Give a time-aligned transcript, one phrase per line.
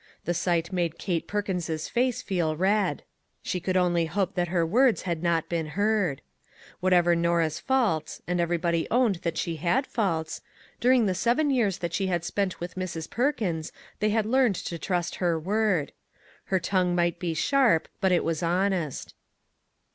[0.25, 3.03] The sight made Kate Perkins's face feel red.
[3.43, 6.23] She could only hope that her words had not been heard.
[6.79, 10.41] Whatever Norah's faults and everybody owned that she had faults
[10.79, 13.07] during the seven years that she had spent with Mrs.
[13.11, 15.93] Perkins they had learned to 126 THINGS "WORKING TOGETHER" trust her word.
[16.45, 19.13] Her tongue might be sharp, but it was honest.